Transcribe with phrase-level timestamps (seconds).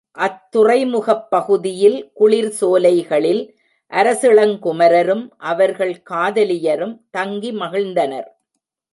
[0.17, 3.41] அத் துறைமுகப் பகுதியில் குளிர் சோலைகளில்
[3.91, 8.29] அரசிளங் குமரரும், அவர்கள் காதலியரும் தங்கி மகிழ்ந்தனர்.